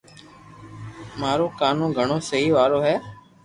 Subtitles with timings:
[1.19, 2.95] مارو ڪانو گھڻو مستي وارو ھي